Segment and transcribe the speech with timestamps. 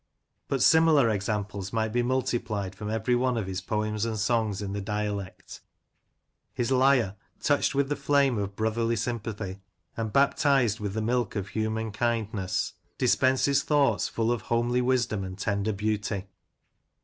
[0.47, 4.73] But similar examples might be multiplied from every one of his Poems and Songs in
[4.73, 5.61] the dialect
[6.55, 9.59] His lyre, touched with the flame of brotherly sympathy,
[9.95, 15.37] and baptised with the milk of human kindness, dispenses thoughts full of homely wisdom and
[15.37, 16.25] tender beauty.